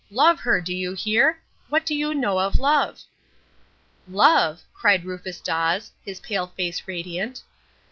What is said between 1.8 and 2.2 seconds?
do you